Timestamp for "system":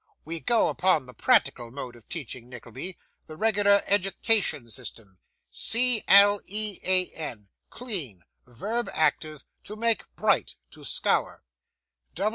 4.71-5.19